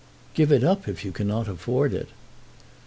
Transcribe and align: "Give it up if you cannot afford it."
"Give 0.33 0.51
it 0.51 0.63
up 0.63 0.87
if 0.87 1.05
you 1.05 1.11
cannot 1.11 1.47
afford 1.47 1.93
it." 1.93 2.09